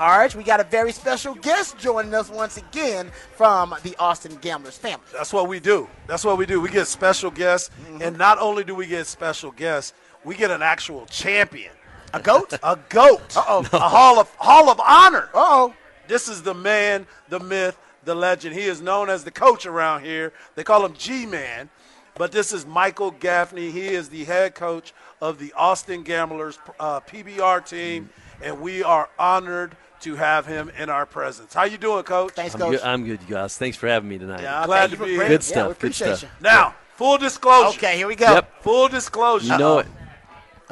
[0.00, 4.78] Harge, we got a very special guest joining us once again from the Austin Gamblers
[4.78, 5.04] family.
[5.12, 5.90] That's what we do.
[6.06, 6.58] That's what we do.
[6.58, 8.00] We get special guests, Mm-hmm.
[8.00, 9.92] and not only do we get special guests,
[10.24, 11.72] we get an actual champion,
[12.14, 12.54] A goat?
[12.62, 13.66] a goat, Uh-oh.
[13.74, 15.28] a hall of hall of honor.
[15.34, 15.74] Uh-oh.
[16.08, 17.76] This is the man, the myth,
[18.06, 18.54] the legend.
[18.54, 20.32] He is known as the coach around here.
[20.54, 21.68] They call him G-Man,
[22.14, 23.70] but this is Michael Gaffney.
[23.70, 28.08] He is the head coach of the Austin Gamblers uh, PBR team,
[28.42, 31.52] and we are honored to have him in our presence.
[31.54, 32.32] How you doing, Coach?
[32.32, 32.70] Thanks, I'm Coach.
[32.72, 33.56] good, I'm good, you guys.
[33.58, 34.42] Thanks for having me tonight.
[34.42, 35.18] Yeah, glad to be here.
[35.28, 36.30] Good Yeah, stuff, we good appreciate stuff.
[36.40, 37.76] Now, full disclosure.
[37.78, 38.32] Okay, here we go.
[38.32, 38.62] Yep.
[38.62, 39.52] Full disclosure.
[39.52, 39.86] You know it.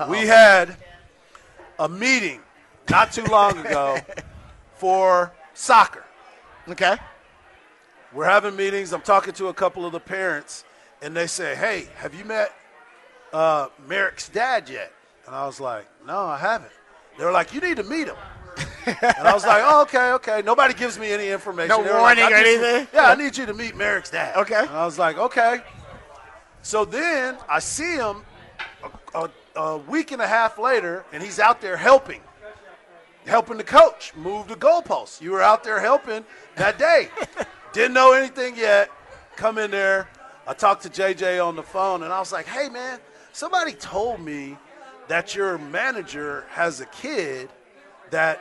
[0.09, 0.77] We had
[1.79, 2.41] a meeting
[2.89, 3.99] not too long ago
[4.77, 6.05] for soccer.
[6.69, 6.97] Okay.
[8.13, 8.93] We're having meetings.
[8.93, 10.65] I'm talking to a couple of the parents,
[11.03, 12.53] and they say, "Hey, have you met
[13.33, 14.93] uh, Merrick's dad yet?"
[15.27, 16.71] And I was like, "No, I haven't."
[17.19, 18.17] They were like, "You need to meet him."
[19.03, 21.69] And I was like, "Oh, okay, okay." Nobody gives me any information.
[21.69, 22.89] No were like, warning or anything?
[22.93, 24.37] yeah, I need you to meet Merrick's dad.
[24.37, 24.61] Okay.
[24.61, 25.61] And I was like, "Okay."
[26.63, 28.25] So then I see him
[29.15, 32.21] a, a, a week and a half later, and he's out there helping,
[33.27, 35.21] helping the coach move the goalposts.
[35.21, 36.25] You were out there helping
[36.57, 37.11] that day.
[37.73, 38.91] Didn't know anything yet.
[39.37, 40.09] Come in there.
[40.47, 42.99] I talked to JJ on the phone, and I was like, "Hey, man,
[43.33, 44.57] somebody told me
[45.09, 47.49] that your manager has a kid
[48.11, 48.41] that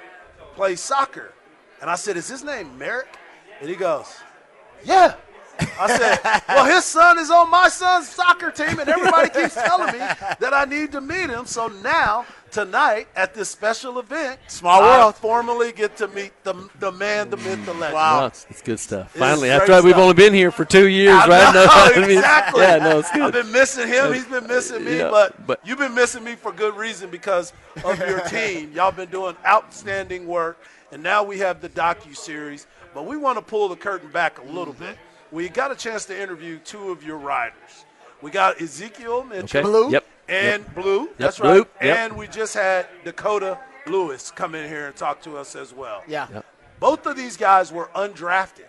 [0.58, 1.34] plays soccer."
[1.80, 3.08] And I said, "Is his name Merrick?"
[3.62, 4.08] And he goes,
[4.84, 5.16] "Yeah."
[5.80, 9.94] I said, "Well, his son is on my son's soccer team, and everybody keeps telling
[9.94, 11.46] me that I need to meet him.
[11.46, 15.16] So now, tonight, at this special event, Small I world.
[15.16, 17.94] formally get to meet the the man, the myth, the legend.
[17.94, 18.26] Wow.
[18.28, 19.08] It's, it's good stuff.
[19.12, 21.54] It's Finally, great after we've only been here for two years, I right?
[21.54, 22.62] know, I mean, exactly.
[22.62, 23.22] Yeah, no, it's good.
[23.24, 24.14] I've been missing him.
[24.14, 27.54] He's been missing me, Yeah, but, but- you've been missing me for good reason because
[27.84, 28.72] of your team.
[28.74, 30.60] Y'all been doing outstanding work,
[30.92, 32.68] and now we have the docu series.
[32.94, 34.84] But we want to pull the curtain back a little Mm-hmm.
[34.86, 34.98] bit.
[35.32, 37.86] We got a chance to interview two of your riders.
[38.22, 39.62] We got Ezekiel Mitchell Okay.
[39.62, 39.92] Blue?
[39.92, 40.06] Yep.
[40.30, 41.10] And Blue.
[41.18, 41.60] That's Blue.
[41.60, 41.68] right.
[41.82, 41.98] Yep.
[41.98, 46.04] And we just had Dakota Louis come in here and talk to us as well.
[46.08, 46.28] Yeah.
[46.34, 46.46] Yep.
[46.80, 48.66] Both of these guys were undrafted.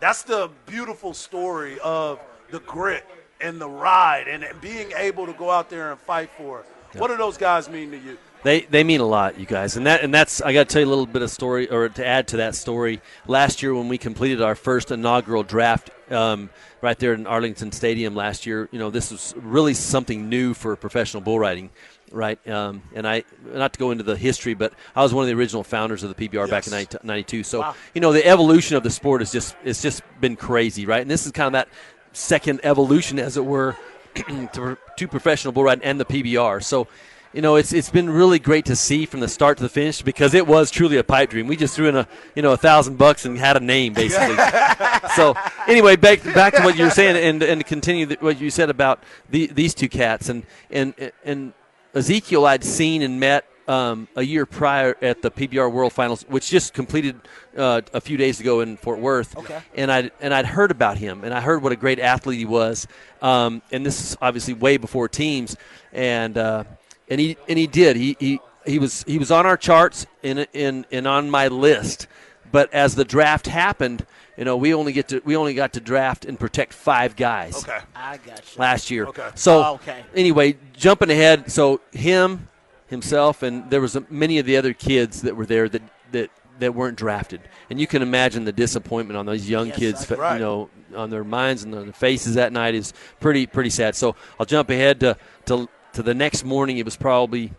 [0.00, 2.20] That's the beautiful story of
[2.50, 3.04] the grit
[3.40, 6.66] and the ride and being able to go out there and fight for it.
[6.98, 8.18] What do those guys mean to you?
[8.44, 10.82] They they mean a lot, you guys, and that and that's I got to tell
[10.82, 13.00] you a little bit of story or to add to that story.
[13.28, 16.50] Last year when we completed our first inaugural draft, um,
[16.80, 20.74] right there in Arlington Stadium last year, you know this was really something new for
[20.74, 21.70] professional bull riding,
[22.10, 22.44] right?
[22.48, 25.34] Um, and I not to go into the history, but I was one of the
[25.36, 26.96] original founders of the PBR back in Yes.
[27.04, 27.44] '92.
[27.44, 27.74] So Wow.
[27.94, 31.02] you know the evolution of the sport is just it's just been crazy, right?
[31.02, 31.68] And this is kind of that
[32.12, 33.76] second evolution, as it were,
[34.52, 36.62] to, to professional bull riding and the PBR.
[36.62, 36.88] So
[37.32, 40.02] you know, it's it's been really great to see from the start to the finish
[40.02, 41.46] because it was truly a pipe dream.
[41.46, 44.36] We just threw in a you know a thousand bucks and had a name basically.
[45.16, 45.34] so
[45.66, 48.50] anyway, back back to what you were saying and and to continue the, what you
[48.50, 50.94] said about the, these two cats and and
[51.24, 51.52] and
[51.94, 53.46] Ezekiel I'd seen and met.
[53.68, 57.20] Um, a year prior at the PBR World Finals, which just completed
[57.56, 59.60] uh, a few days ago in Fort Worth, Okay.
[59.76, 62.44] and I and I'd heard about him, and I heard what a great athlete he
[62.44, 62.88] was.
[63.22, 65.56] Um, and this is obviously way before teams,
[65.92, 66.64] and uh,
[67.12, 67.96] and he and he did.
[67.96, 72.06] He he, he was he was on our charts in in and on my list.
[72.50, 74.04] But as the draft happened,
[74.36, 77.56] you know, we only get to we only got to draft and protect five guys
[77.64, 77.78] Okay.
[77.94, 78.60] I got you.
[78.60, 79.06] last year.
[79.06, 79.28] Okay.
[79.34, 80.04] So Oh, okay.
[80.14, 82.48] anyway, jumping ahead, so him,
[82.88, 86.30] himself, and there was a, many of the other kids that were there that that
[86.58, 87.40] that weren't drafted,
[87.70, 90.34] and you can imagine the disappointment on those young Yes, kids, Right.
[90.34, 93.96] you know, on their minds and on their faces that night is pretty pretty sad.
[93.96, 96.78] So I'll jump ahead to to to the next morning.
[96.78, 97.52] It was probably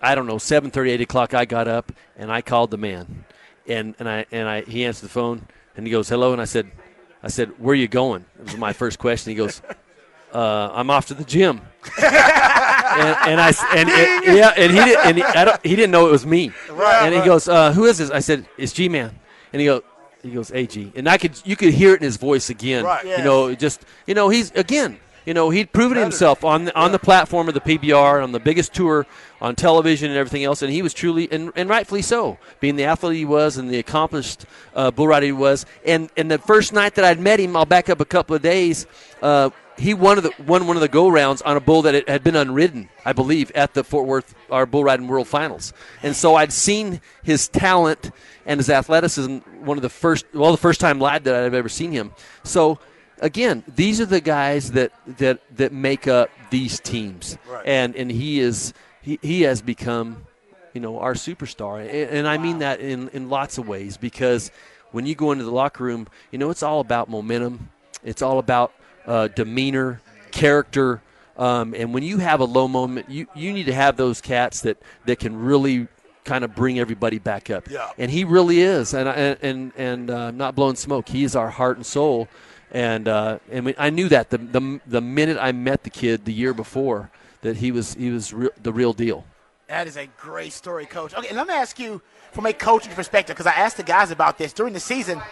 [0.00, 1.34] I don't know, seven thirty, eight o'clock.
[1.34, 3.24] I got up and I called the man,
[3.66, 6.46] and and I and I he answered the phone and he goes hello, and I
[6.46, 6.70] said,
[7.22, 8.24] I said, where are you going?
[8.38, 9.30] It was my first question.
[9.30, 9.60] He goes,
[10.32, 11.60] uh, I'm off to the gym.
[12.02, 15.92] and, and I and it- yeah, and he did, and he, I don't, he didn't
[15.92, 16.52] know it was me.
[16.70, 17.26] Right, and he right.
[17.26, 18.10] goes, uh, who is this?
[18.10, 19.18] I said, it's G Man.
[19.52, 19.82] And he goes.
[20.22, 22.84] He goes, "Ag," and I could, you could hear it in his voice again.
[22.84, 23.04] Right.
[23.04, 26.92] You know, just, you know, he's again, you know, he'd proven himself on the, on
[26.92, 29.06] the platform of the PBR, on the biggest tour,
[29.40, 32.84] on television and everything else, and he was truly and, and rightfully so, being the
[32.84, 35.66] athlete he was and the accomplished uh, bull rider he was.
[35.84, 38.40] And and the first night that I'd met him, I'll back up a couple of
[38.40, 38.86] days.
[39.20, 42.08] Uh, he won, of the, won one of the go rounds on a bull that
[42.08, 45.74] had been unridden, I believe, at the Fort Worth our bull riding world finals.
[46.02, 48.10] And so I'd seen his talent
[48.46, 49.38] and his athleticism.
[49.60, 52.12] One of the first, well, the first time lad that I've ever seen him.
[52.42, 52.78] So
[53.20, 57.66] again, these are the guys that that that make up these teams, Right.
[57.66, 58.72] and and he is
[59.02, 60.24] he, he has become.
[60.74, 64.50] you know our superstar, and, and I mean that in in lots of ways because
[64.92, 67.70] when you go into the locker room, you know it's all about momentum.
[68.04, 68.72] It's all about
[69.06, 70.00] uh, demeanor,
[70.32, 71.00] character,
[71.38, 74.60] um, and when you have a low moment, you, you need to have those cats
[74.62, 74.76] that,
[75.06, 75.88] that can really
[76.24, 77.70] kind of bring everybody back up.
[77.70, 77.88] Yeah.
[77.98, 78.92] And he really is.
[78.94, 81.08] And and and, and uh, not blowing smoke.
[81.08, 82.28] He is our heart and soul.
[82.76, 86.32] And uh, and I knew that the, the the minute I met the kid the
[86.32, 89.24] year before that he was he was re- the real deal.
[89.66, 91.14] That is a great story, Coach.
[91.14, 92.02] Okay, let me ask you
[92.32, 95.22] from a coaching perspective because I asked the guys about this during the season.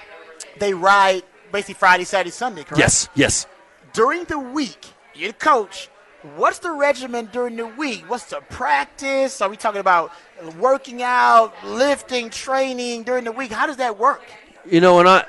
[0.58, 2.78] They ride basically Friday, Saturday, Sunday, correct?
[2.78, 3.10] Yes.
[3.14, 3.46] Yes.
[3.92, 5.90] During the week, you're the coach.
[6.36, 8.08] What's the regimen during the week?
[8.08, 9.42] What's the practice?
[9.42, 10.12] Are we talking about
[10.58, 13.52] working out, lifting, training during the week?
[13.52, 14.22] How does that work?
[14.64, 15.26] You know, and I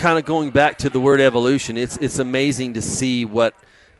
[0.00, 1.76] kind of going back to the word evolution.
[1.76, 3.54] It's it's amazing to see what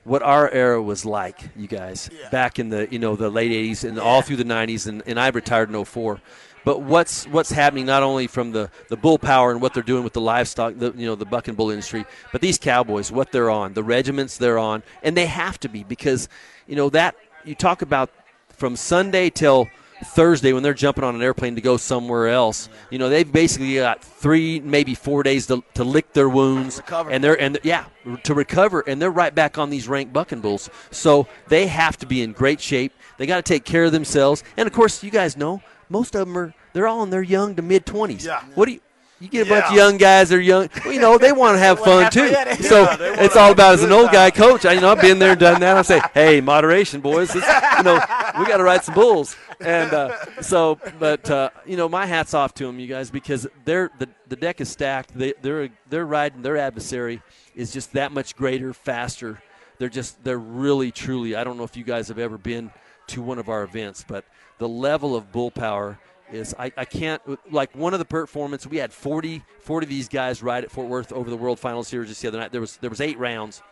[0.04, 2.30] what our era was like, you guys, Yeah.
[2.30, 5.20] back in the you know the late '80s and all through the '90s, and, and
[5.20, 6.20] I retired in 04.
[6.64, 10.04] But what's what's happening not only from the, the bull power and what they're doing
[10.04, 13.50] with the livestock, the you know the bucking bull industry, but these cowboys, what they're
[13.50, 16.28] on, the regiments they're on, and they have to be because
[16.66, 17.14] you know that
[17.44, 18.10] you talk about
[18.48, 19.68] from Sunday till
[20.04, 22.68] Thursday when they're jumping on an airplane to go somewhere else.
[22.90, 27.10] You know, they've basically got three, maybe four days to, to lick their wounds, Recover.
[27.10, 27.84] and they're and yeah,
[28.24, 30.70] to recover, and they're right back on these ranked bucking bulls.
[30.90, 32.92] So they have to be in great shape.
[33.18, 36.26] They got to take care of themselves, and of course, you guys know most of
[36.26, 38.24] them are they're all in their young to mid twenties.
[38.24, 38.42] Yeah.
[38.54, 38.80] What do you?
[39.20, 40.30] You get a bunch of young guys.
[40.30, 40.70] They're young.
[40.82, 42.30] Well, you know, they want to have fun too.
[42.30, 44.64] yeah, So Yeah, it's all about as an old guy coach.
[44.64, 45.76] I, you know, I've been there, and done that.
[45.76, 47.34] I say, hey, moderation, boys.
[47.36, 47.94] It's, you know,
[48.38, 49.36] we got to ride some bulls.
[49.60, 53.46] And uh, so, but uh, you know, my hats off to them, you guys, because
[53.66, 55.12] they're the the deck is stacked.
[55.14, 57.20] They they're they're riding their adversary
[57.54, 59.42] is just that much greater, faster.
[59.78, 61.34] They're just they're really truly.
[61.36, 62.70] I don't know if you guys have ever been
[63.08, 64.24] to one of our events, but
[64.58, 65.98] the level of bull power
[66.32, 67.22] is I, I can't
[67.52, 70.88] like one of the performance we had 40, 40 of these guys ride at Fort
[70.88, 72.52] Worth over the World Final Series just the other night.
[72.52, 73.62] There was there was eight rounds,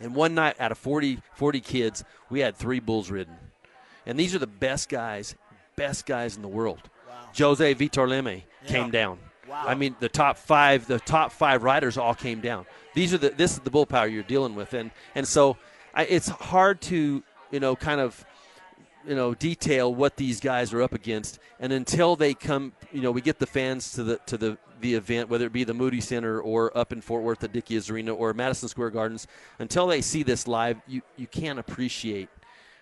[0.00, 3.36] and one night out of 40, 40 kids, we had three bulls ridden,
[4.06, 5.34] and these are the best guys,
[5.76, 6.90] best guys in the world.
[7.36, 9.18] Jose Vitor Leme came down.
[9.48, 9.64] Wow.
[9.66, 12.66] I mean, the top five, the top five riders all came down.
[12.94, 15.56] These are the this is the bull power you're dealing with, and and so
[15.92, 18.24] I, it's hard to you know kind of
[19.06, 23.10] you know detail what these guys are up against and until they come you know
[23.10, 26.00] we get the fans to the to the the event whether it be the Moody
[26.00, 29.26] Center or up in Fort Worth the Dickies Arena or Madison Square Gardens
[29.58, 32.28] until they see this live you you can't appreciate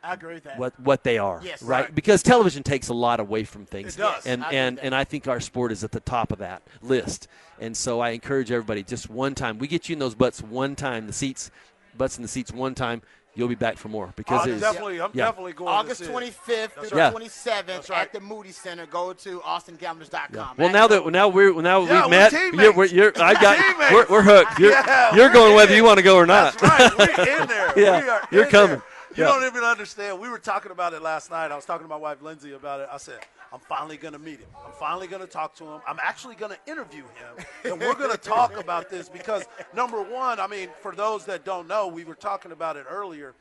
[0.05, 0.59] I agree with that.
[0.59, 1.63] what what they are Yes.
[1.63, 1.85] right?
[1.85, 1.95] Right.
[1.95, 4.27] because television takes a lot away from things It does.
[4.27, 7.29] and I and and I think our sport is at the top of that list
[7.61, 10.75] and so I encourage everybody just one time we get you in those butts one
[10.77, 11.51] time the seats
[11.97, 13.03] butts in the seats one time
[13.35, 15.27] you'll be back for more because I'm it is definitely, I'm yeah.
[15.27, 15.71] definitely going.
[15.71, 17.13] August to see 25th through right.
[17.15, 18.03] the 27th right.
[18.03, 18.87] at the Moody Center.
[18.87, 20.57] Go to austingamblers.com.
[20.59, 22.63] Well, now that now we're now Yeah, we've we're met, teammates.
[22.63, 24.59] you're, we're, you're, I got, we're, we're hooked.
[24.59, 25.77] You're, Yeah, you're we're going whether in.
[25.79, 26.59] you want to go or not.
[26.59, 27.17] That's right.
[27.19, 27.73] We're in there.
[27.77, 28.69] Yeah, we are you're in coming.
[28.71, 28.83] there.
[29.17, 29.29] You Yeah.
[29.31, 30.21] don't even understand.
[30.21, 31.51] We were talking about it last night.
[31.51, 32.89] I was talking to my wife Lindsay about it.
[32.93, 33.19] I said,
[33.53, 34.49] I'm finally going to meet him.
[34.65, 35.81] I'm finally going to talk to him.
[35.87, 37.45] I'm actually going to interview him.
[37.73, 39.45] And we're going to talk about this because,
[39.75, 43.35] number one, I mean, for those that don't know, we were talking about it earlier.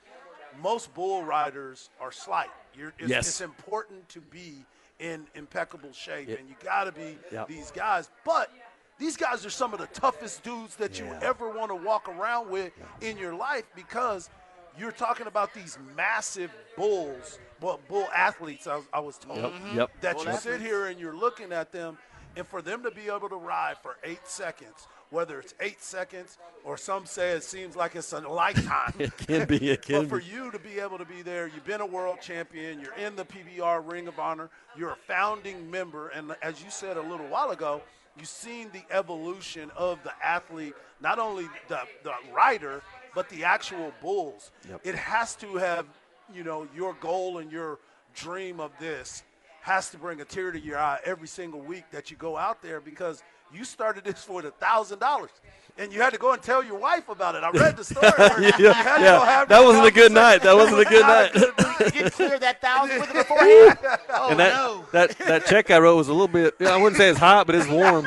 [0.62, 2.50] Most bull riders are slight.
[2.78, 3.28] You're, it's, Yes.
[3.28, 4.66] it's important to be
[5.00, 6.36] in impeccable shape, Yeah.
[6.36, 7.48] and you got to be Yep.
[7.48, 8.10] these guys.
[8.26, 8.52] But
[9.00, 12.50] these guys are some of the toughest dudes that you ever want to walk around
[12.50, 14.30] with in your life because
[14.78, 18.68] you're talking about these massive bulls, well, bull athletes.
[18.68, 19.78] I was, I was told Yep, mm-hmm.
[19.78, 19.92] yep.
[20.02, 21.98] that Bull you sit here and you're looking at them,
[22.36, 26.38] and for them to be able to ride for eight seconds, whether it's eight seconds
[26.64, 28.94] or some say it seems like it's a lifetime.
[29.00, 29.70] It can be.
[29.70, 30.26] It can But for be.
[30.26, 33.26] you to be able to be there, you've been a world champion, you're in the
[33.26, 37.52] PBR Ring of Honor, you're a founding member, and as you said a little while
[37.52, 37.82] ago,
[38.18, 42.82] you've seen the evolution of the athlete, not only the, the rider,
[43.16, 44.52] but the actual bulls.
[44.70, 44.82] Yep.
[44.84, 45.86] It has to have,
[46.34, 47.80] you know, your goal and your
[48.16, 49.24] dream of this
[49.62, 52.62] has to bring a tear to your eye every single week that you go out
[52.62, 53.22] there because
[53.54, 55.30] you started this for the thousand dollars.
[55.78, 57.44] And you had to go and tell your wife about it.
[57.44, 58.12] I read the story.
[58.18, 59.20] where you Yeah, had to yeah.
[59.20, 60.42] go have That wasn't a good night.
[60.44, 61.96] That wasn't a good Not night.
[61.96, 63.78] you clear that thousand with it beforehand.
[64.10, 64.86] Oh and that, no.
[64.92, 66.56] that that check I wrote was a little bit.
[66.62, 68.06] I wouldn't say it's hot, but it's warm.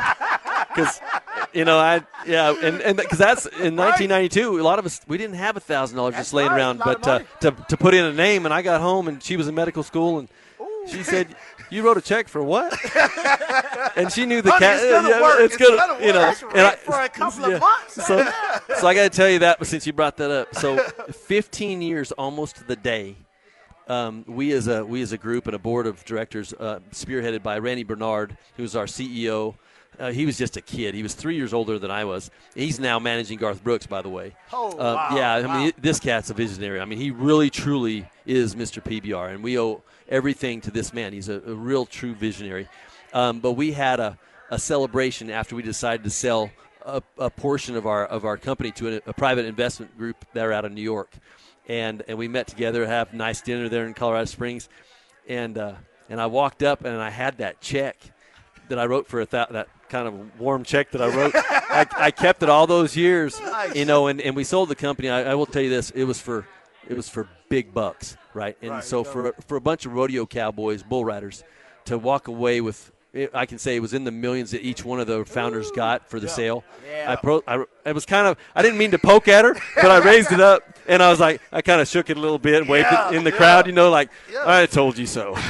[0.74, 1.00] Because
[1.54, 4.60] you know, I yeah, and and because that's in 1992.
[4.60, 6.86] A lot of us we didn't have a thousand dollars just laying right, around, a
[6.86, 9.22] lot of but uh, to to put in a name, and I got home, and
[9.22, 10.28] she was in medical school, and
[10.88, 11.34] she said.
[11.70, 12.72] You wrote a check for what?
[13.96, 14.78] and she knew the cat.
[14.80, 15.40] it's gonna yeah, work.
[15.40, 16.20] It's It's gonna, gonna you know.
[16.28, 16.42] work.
[16.52, 17.54] and I- for a couple yeah.
[17.54, 17.94] of months.
[17.94, 18.30] So,
[18.78, 20.54] so I got to tell you that since you brought that up.
[20.54, 20.76] So,
[21.10, 23.16] 15 years almost to the day
[23.88, 27.42] um, we as a we as a group and a board of directors, uh, spearheaded
[27.42, 29.54] by Randy Bernard, who was our CEO.
[29.98, 30.94] Uh, he was just a kid.
[30.94, 32.30] He was three years older than I was.
[32.54, 34.34] He's now managing Garth Brooks, by the way.
[34.52, 35.58] Oh, Uh, wow, Yeah, I wow.
[35.64, 36.80] mean, this cat's a visionary.
[36.80, 38.82] I mean, he really, truly is Mr.
[38.82, 41.12] PBR, and we owe everything to this man.
[41.12, 42.68] He's a, a real, true visionary.
[43.12, 44.18] Um, but we had a,
[44.50, 46.50] a celebration after we decided to sell
[46.84, 50.52] a, a portion of our of our company to a, a private investment group there
[50.52, 51.10] out of New York,
[51.68, 54.68] and and we met together, have a nice dinner there in Colorado Springs,
[55.28, 55.74] and uh,
[56.10, 57.96] and I walked up and I had that check
[58.68, 61.32] that I wrote for a thou- that kind of warm check that I wrote.
[61.34, 63.74] I, I kept it all those years, Nice.
[63.74, 65.08] you know, and, and we sold the company.
[65.10, 66.46] I, I will tell you this: it was for
[66.88, 68.56] it was for big bucks, right?
[68.62, 68.84] And Right.
[68.84, 71.44] so for for a bunch of rodeo cowboys, bull riders,
[71.86, 72.90] to walk away with.
[73.32, 76.10] I can say it was in the millions that each one of the founders got
[76.10, 76.64] for the sale.
[76.90, 77.12] Yeah.
[77.12, 79.90] I, pro, I, I was kind of I didn't mean to poke at her, but
[79.90, 82.38] I raised it up and I was like I kind of shook it a little
[82.38, 83.36] bit, and waved Yeah, it in the yeah.
[83.36, 84.10] crowd, you know, like.
[84.46, 85.34] I told you so.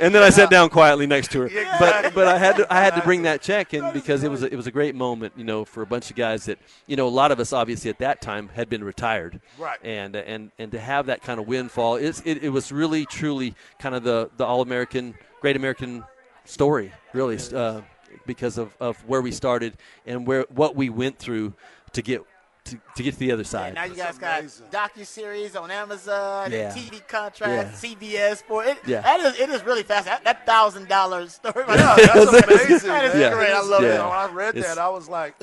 [0.00, 1.48] and then I sat down quietly next to her.
[1.78, 4.42] But but I had to I had to bring that check in because it was
[4.42, 6.96] a, it was a great moment, you know, for a bunch of guys that you
[6.96, 9.78] know a lot of us obviously at that time had been retired, Right.
[9.82, 13.54] And and and to have that kind of windfall, it's, it it was really truly
[13.78, 16.04] kind of the the all American, great American
[16.44, 17.80] story, really, uh,
[18.26, 21.54] because of, of where we started and where what we went through
[21.92, 22.22] to get
[22.64, 23.74] to, to get to the other side.
[23.74, 24.66] Now you That's guys amazing.
[24.70, 26.70] got docu series on Amazon, Yeah.
[26.70, 28.66] TV contracts, CBS Sport.
[28.66, 29.00] It, Yeah.
[29.00, 30.04] that is it is really fast.
[30.04, 31.54] That, that thousand dollars story.
[31.68, 32.88] Yeah, that's amazing.
[32.90, 33.32] That is man.
[33.32, 33.50] great.
[33.52, 33.92] I love You it.
[33.92, 35.34] When I read It's- that, I was like,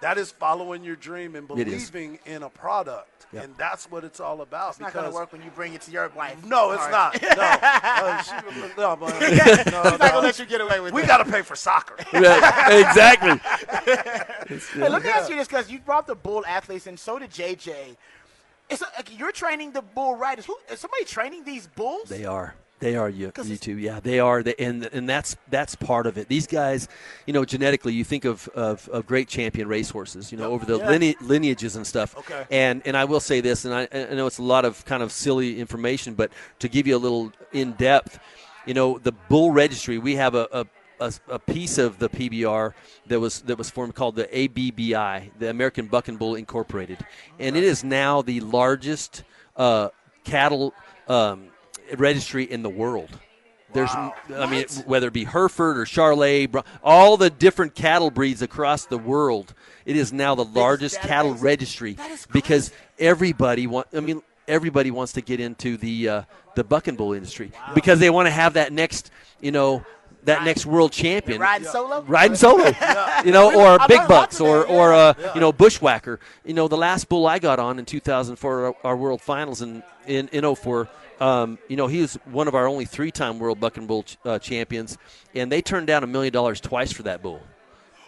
[0.00, 3.26] that is following your dream and believing in a product.
[3.32, 3.42] Yeah.
[3.42, 4.70] And that's what it's all about.
[4.70, 6.42] It's not going to work when you bring it to your wife.
[6.46, 7.20] No, it's All not.
[7.22, 7.28] No.
[7.98, 8.32] Uh, she,
[8.78, 10.94] no, but, no, She's not going to let you get away with it.
[10.94, 11.08] We that.
[11.08, 11.96] got to pay for soccer.
[12.12, 13.38] Right, exactly.
[13.84, 17.30] Hey, let me ask you this because you brought the bull athletes, and so did
[17.30, 17.96] JJ.
[18.70, 20.46] It's like you're training the bull riders.
[20.46, 22.08] Who is somebody training these bulls?
[22.08, 22.54] They are.
[22.80, 23.76] They are you, you too.
[23.76, 24.42] Yeah, they are.
[24.42, 26.28] They, and and that's that's part of it.
[26.28, 26.88] These guys,
[27.26, 30.30] you know, genetically, you think of of, of great champion racehorses.
[30.30, 30.88] You know, over the Yeah.
[30.90, 32.16] line, lineages and stuff.
[32.18, 32.44] Okay.
[32.50, 35.02] And and I will say this, and I, I know it's a lot of kind
[35.02, 36.30] of silly information, but
[36.60, 38.20] to give you a little in depth,
[38.64, 39.98] you know, the bull registry.
[39.98, 40.48] We have a.
[40.52, 40.66] a
[41.00, 42.74] a, a piece of the PBR
[43.06, 46.98] that was that was formed called the ABBI, the American Bucking Bull Incorporated,
[47.38, 49.22] and it is now the largest
[49.56, 49.90] uh,
[50.24, 50.74] cattle
[51.06, 51.50] um,
[51.96, 53.10] registry in the world.
[53.72, 54.14] There's, Wow.
[54.34, 58.86] I mean, whether it be Hereford or Charolais, Bro- all the different cattle breeds across
[58.86, 59.52] the world,
[59.84, 61.42] it is now the largest cattle database.
[61.42, 63.88] registry That is because everybody want.
[63.94, 66.22] I mean, everybody wants to get into the uh,
[66.54, 69.84] the bucking bull industry because they want to have that next, you know,
[70.24, 72.02] that next world champion riding solo.
[72.02, 72.64] riding solo,
[73.24, 75.28] you know, or I big bucks, lots of or that, or yeah.
[75.28, 76.20] uh, you know, bushwhacker.
[76.44, 79.82] You know, the last bull I got on in 2004, our, our world finals in
[80.06, 80.88] in, in 04,
[81.20, 84.38] um, you know, he was one of our only three-time world bucking bull ch- uh,
[84.38, 84.98] champions,
[85.34, 87.40] and they turned down a million dollars twice for that bull,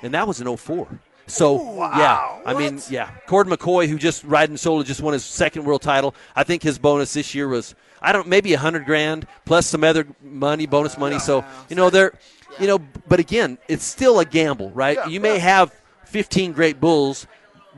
[0.02, 0.88] and that was in 04.
[1.30, 5.64] So yeah, I mean, yeah, Cord McCoy, who just riding solo, just won his second
[5.64, 6.14] world title.
[6.34, 9.84] I think his bonus this year was I don't maybe a hundred grand plus some
[9.84, 11.18] other money, bonus money.
[11.20, 12.12] So you know they're,
[12.58, 14.96] you know, but again, it's still a gamble, right?
[14.96, 15.58] Yeah, you may yeah.
[15.60, 17.28] have 15 great bulls,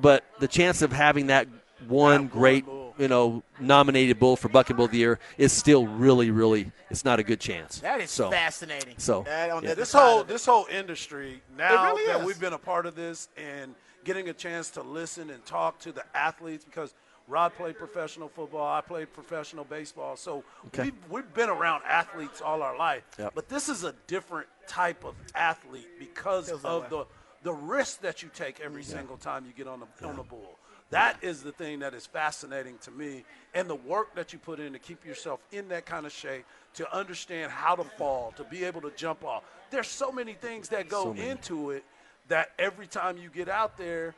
[0.00, 1.46] but the chance of having that
[1.86, 2.81] one one great, bull.
[3.02, 7.04] You know, nominated bull for Bucking Bull of the Year is still really, really, it's
[7.04, 7.80] not a good chance.
[7.80, 8.94] That is so, fascinating.
[8.96, 9.74] so, That on yeah.
[9.74, 12.26] this whole this whole industry now really that is.
[12.26, 15.90] we've been a part of this and getting a chance to listen and talk to
[15.90, 16.94] the athletes because
[17.26, 20.84] Rod played professional football, I played professional baseball, so Okay.
[20.84, 23.02] we've, we've been around athletes all our life.
[23.18, 23.32] Yep.
[23.34, 26.86] But this is a different type of athlete because of way.
[26.88, 27.06] the
[27.42, 30.56] the risk that you take every single time you get on the on the bull.
[30.92, 34.60] That is the thing that is fascinating to me, and the work that you put
[34.60, 36.44] in to keep yourself in that kind of shape,
[36.74, 39.42] to understand how to fall, to be able to jump off.
[39.70, 41.84] There's so many things that go So into it
[42.28, 44.14] that every time you get out there,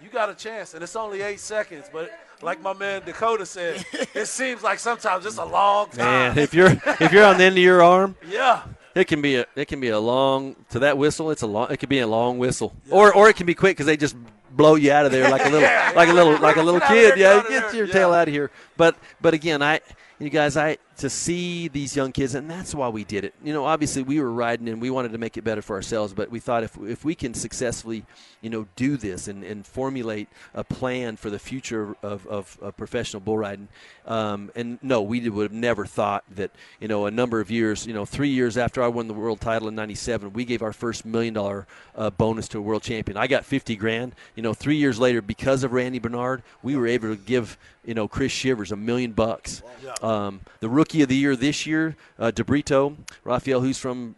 [0.00, 1.86] you got a chance, and it's only eight seconds.
[1.92, 6.36] But like my man Dakota said, it seems like sometimes it's a long time.
[6.36, 8.62] Man, if you're if you're on the end of your arm, Yeah.
[8.94, 11.30] It can be a it can be a long to that whistle.
[11.30, 11.72] It's a long.
[11.72, 14.14] It can be a long whistle, or or it can be quick because they just
[14.56, 16.80] blow you out of there like a little Yeah, like a little like a little
[16.80, 17.18] Get out of kid.
[17.18, 17.74] Yeah, get out of get there.
[17.76, 18.50] your tail out of here.
[18.76, 19.80] But but again, I
[20.18, 23.34] you guys, I to see these young kids, and that's why we did it.
[23.42, 26.12] You know, obviously we were riding and we wanted to make it better for ourselves,
[26.12, 28.04] but we thought if if we can successfully,
[28.40, 32.76] you know, do this and, and formulate a plan for the future of, of, of
[32.76, 33.68] professional bull riding,
[34.06, 37.86] um, and no, we would have never thought that you know a number of years,
[37.86, 40.72] you know, three years after I won the world title in '97, we gave our
[40.72, 43.16] first million dollar uh, bonus to a world champion.
[43.16, 44.14] I got 50 grand.
[44.34, 47.94] You know, three years later, because of Randy Bernard, we were able to give you
[47.94, 49.62] know Chris Shivers a million bucks.
[50.02, 54.16] Um, the rookie of the year this year, uh, DeBrito, Rafael, who's from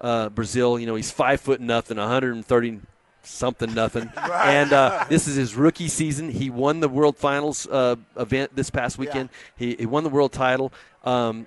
[0.00, 0.78] uh, Brazil.
[0.78, 2.80] You know, he's five foot nothing, 130
[3.22, 4.10] something nothing.
[4.16, 6.30] And uh, this is his rookie season.
[6.30, 9.28] He won the World Finals uh, event this past weekend.
[9.58, 10.72] He, he won the world title.
[11.04, 11.46] Um,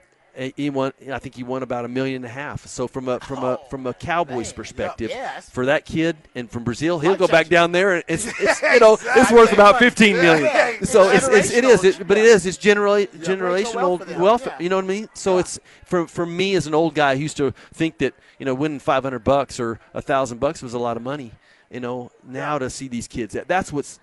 [0.56, 0.94] he won.
[1.12, 2.66] I think he won about a million and a half.
[2.68, 5.12] So from a from a from a Cowboys perspective,
[5.52, 8.80] for that kid and from Brazil, he'll go back down there and it's, it's you
[8.80, 10.46] know it's worth about fifteen million.
[10.46, 10.84] Yeah.
[10.84, 14.62] So it's, it's it is it, but it is it's generally Generational generational wealth wealth.
[14.62, 15.10] You know what I mean?
[15.14, 18.46] So it's for for me as an old guy who used to think that you
[18.46, 21.32] know winning five hundred bucks or a thousand bucks was a lot of money.
[21.70, 24.00] You know now to see these kids that that's what's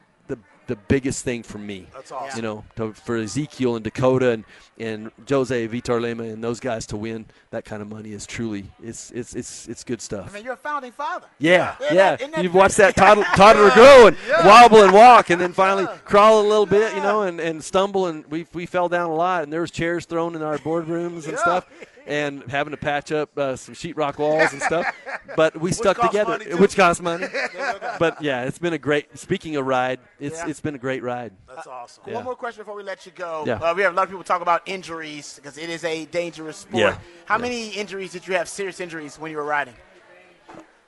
[0.66, 1.86] the the biggest thing for me.
[1.94, 2.36] That's awesome.
[2.36, 4.44] You know, to, for Ezekiel and Dakota and,
[4.78, 8.66] and Jose Vitor Leme and those guys to win that kind of money is truly
[8.82, 10.20] it's it's it's it's good stuff.
[10.20, 10.34] I stuff.
[10.34, 11.26] mean, you're a founding father.
[11.38, 12.10] Yeah, Isn't yeah.
[12.10, 15.52] that- isn't that You've watched that toddler, toddler grow and wobble and walk, and then
[15.52, 18.06] finally crawl a little bit, you know, and, and stumble.
[18.06, 21.28] And we we fell down a lot, and there was chairs thrown in our boardrooms
[21.28, 21.66] and stuff,
[22.06, 24.86] and having to patch up uh, some sheetrock walls and stuff.
[25.34, 27.26] But we stuck together, which cost money.
[27.98, 29.18] but yeah, it's been a great.
[29.18, 30.48] Speaking of ride, it's Yeah.
[30.48, 31.32] it's been a great ride.
[31.48, 32.04] That's awesome.
[32.06, 32.14] Yeah.
[32.14, 33.44] One more question before we let you go.
[33.46, 33.54] Yeah.
[33.54, 36.58] Uh, we have a lot of people talk about injuries because it is a dangerous
[36.58, 36.80] sport.
[36.80, 36.98] Yeah.
[37.24, 37.42] How Yeah.
[37.42, 38.48] many injuries did you have?
[38.48, 39.74] Serious injuries when you were riding?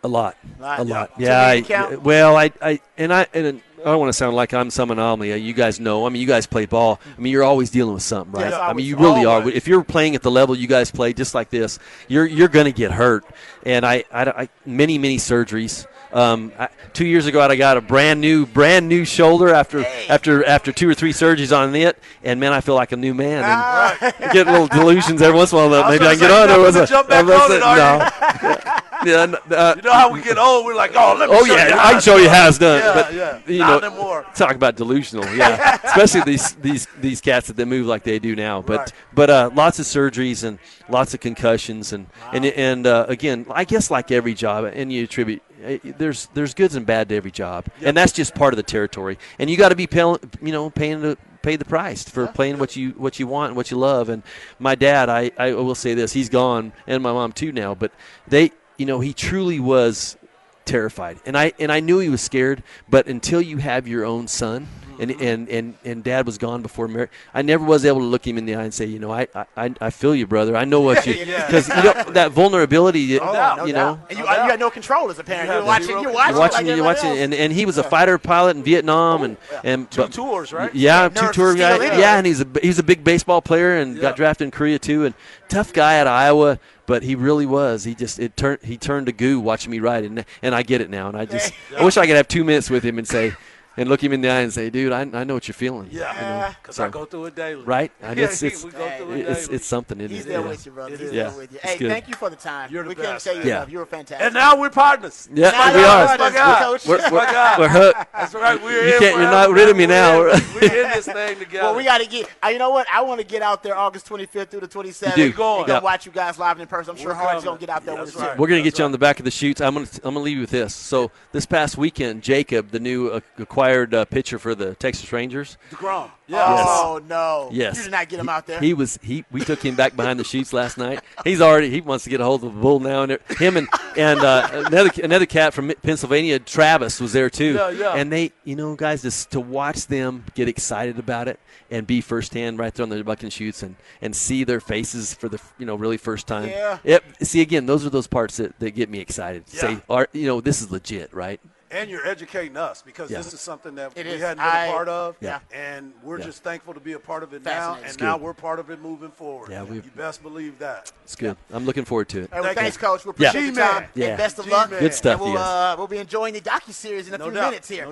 [0.05, 0.37] A lot.
[0.61, 0.81] Lot.
[0.81, 0.95] A Yeah.
[1.01, 1.11] lot.
[1.19, 1.85] Yeah.
[1.91, 4.91] I, well, I, I, and I, and I don't want to sound like I'm some
[4.93, 5.33] anomaly.
[5.33, 6.07] Uh, You guys know.
[6.07, 7.01] I mean, you guys play ball.
[7.17, 8.51] I mean, you're always dealing with something, right?
[8.51, 9.11] Yes, I mean, you always.
[9.15, 9.49] really are.
[9.49, 12.67] If you're playing at the level you guys play, just like this, you're you're going
[12.67, 13.25] to get hurt.
[13.67, 15.87] And I, I, I many many surgeries.
[16.13, 20.45] Um, I, two years ago, I got a brand new, brand new shoulder after after
[20.45, 23.39] after two or three surgeries on it, and man, I feel like a new man.
[23.39, 25.71] And I get little delusions every once in a while.
[25.71, 26.49] That maybe I can get on.
[26.49, 28.81] There was a jump back on a- it, no.
[29.05, 30.67] yeah, uh, You know how we get old?
[30.67, 32.49] We're like, oh, let me Oh show yeah, you how I can show you how
[32.49, 32.81] it's done.
[32.81, 33.41] Yeah, but yeah.
[33.47, 34.27] you Not know, anymore.
[34.35, 35.25] talk about delusional.
[35.37, 38.63] Yeah, especially these these these cats that they move like they do now.
[38.63, 38.93] But Right.
[39.15, 43.65] but uh, lots of surgeries and lots of concussions and and and uh, again, I
[43.65, 45.43] guess like every job, and you attribute.
[45.65, 48.63] eh, There's there's goods and bad to every job, and that's just part of the
[48.63, 49.19] territory.
[49.39, 52.59] And you got to be paying, you know, paying the pay the price for playing
[52.59, 54.09] what you what you want and what you love.
[54.09, 54.23] And
[54.59, 57.75] my dad, I, I will say this, he's gone, and my mom too now.
[57.77, 57.93] But
[58.27, 60.17] they, you know, he truly was
[60.65, 61.19] terrified.
[61.25, 64.69] And i and i knew he was scared but until you have your own son
[64.99, 68.27] and and and, and dad was gone before marriage i never was able to look
[68.27, 70.65] him in the eye and say you know i i, I feel you brother i
[70.65, 71.47] know what you Yeah.
[71.47, 74.01] because you know that vulnerability No you No know.
[74.09, 75.49] And you, No you had no control as a parent.
[75.49, 75.89] You You're watching.
[76.01, 76.31] You're watching.
[76.35, 79.37] you're watching like you're watching and, and he was a fighter pilot in vietnam and
[79.65, 80.75] and Two but- tours, right?
[80.75, 81.99] yeah, Yeah, two nerves tour guy.
[81.99, 84.03] Yeah, and he's a he's a big baseball player and Yeah.
[84.03, 85.05] got drafted in Korea too.
[85.05, 85.15] And
[85.49, 87.85] tough guy at Iowa, but he really was.
[87.85, 90.81] He just it turned he turned to goo watching me ride, and and I get
[90.81, 91.09] it now.
[91.09, 93.33] And I just I wish I could have two minutes with him and say
[93.79, 95.89] and look him in the eye and say, dude, I, I know what you're feeling.
[95.91, 97.63] Yeah, You know, because so- I go through it daily.
[97.65, 97.91] right.
[98.03, 99.57] And Yeah, it's it's we go through it it's, daily.
[99.57, 100.01] it's something.
[100.01, 100.29] Isn't He's it?
[100.29, 100.47] there Yeah.
[100.49, 100.91] with you, brother.
[100.91, 101.13] He's is.
[101.13, 101.59] there with you.
[101.63, 102.71] Hey, thank you for the time.
[102.73, 103.57] You're the we can't best, say you Yeah.
[103.59, 103.71] enough.
[103.73, 104.25] You were fantastic.
[104.27, 105.29] And now we're partners.
[105.33, 106.63] Yeah, Now we you're My God.
[106.63, 106.87] Coach.
[106.87, 107.59] We're, we're, My God.
[107.61, 108.13] we're hooked.
[108.13, 108.63] That's right.
[108.63, 110.19] We're You in can't- you're not rid of me now.
[110.19, 111.65] We're in, we're in this thing together.
[111.69, 112.29] Well, we got to get.
[112.45, 112.87] Uh, you know what?
[112.93, 115.17] I want to get out there August 25th through the 27th.
[115.17, 115.33] You do.
[115.33, 115.59] Going.
[115.61, 115.81] And go Yeah.
[115.81, 116.91] watch you guys live in person.
[116.93, 117.45] I'm sure We're Hard's coming.
[117.45, 118.23] gonna get out there with that's us.
[118.23, 118.39] right.
[118.39, 119.61] We're going to get you on the back of the chutes.
[119.61, 120.75] I'm going to I'm going to leave you with this.
[120.75, 123.21] So this past weekend, Jacob, the new uh,
[123.69, 126.11] acquired uh, pitcher for the Texas Rangers, DeGrom.
[126.27, 126.57] Yeah.
[126.57, 126.67] Yes.
[126.69, 127.49] Oh no!
[127.53, 127.77] Yes.
[127.77, 128.61] You did not get him out there.
[128.61, 129.25] He was he.
[129.31, 131.01] We took him back behind the chutes last night.
[131.25, 133.03] He's already he wants to get a hold of the bull now.
[133.03, 137.55] And him and and uh, another another cat from Pennsylvania, Travis, was there too.
[137.55, 137.95] Yeah, yeah.
[137.95, 142.01] And they, you know, guys, just to watch them get excited about it and be
[142.01, 145.65] firsthand right there on the bucking chutes and and see their faces for the you
[145.65, 146.49] know really first time.
[146.49, 146.79] Yeah.
[146.85, 147.05] Yep.
[147.23, 149.45] See again, those are those parts that, that get me excited.
[149.51, 149.61] Yeah.
[149.61, 151.41] Say, are you know, this is legit, right?
[151.71, 153.19] And you're educating us because Yeah.
[153.19, 154.21] this is something that It we is.
[154.23, 155.17] hadn't been I- a part of.
[155.21, 155.41] Yeah.
[155.53, 156.25] And we're Yeah.
[156.25, 157.75] just thankful to be a part of it now.
[157.75, 158.23] And It's now good.
[158.25, 159.51] we're part of it moving forward.
[159.51, 160.91] Yeah, we've- you best believe that.
[161.05, 161.37] It's good.
[161.53, 162.31] I'm looking forward to it.
[162.31, 162.81] Hey, well, Thank thanks, you.
[162.81, 163.05] Coach.
[163.05, 163.29] We Yeah.
[163.31, 163.73] appreciate the G-Man.
[163.83, 163.89] time.
[163.95, 164.07] Yeah.
[164.09, 164.71] And best of G-Man.
[164.71, 164.79] luck.
[164.81, 167.35] Good stuff, And we'll, uh, we'll be enjoying the docu series in a No few
[167.35, 167.51] doubt.
[167.51, 167.85] minutes here.